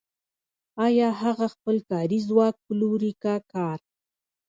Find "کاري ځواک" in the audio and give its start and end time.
1.89-2.55